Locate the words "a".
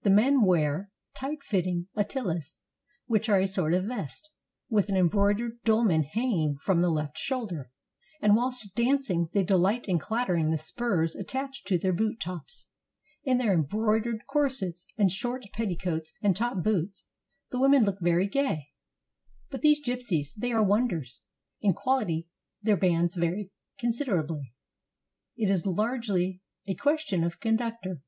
3.38-3.46, 26.66-26.74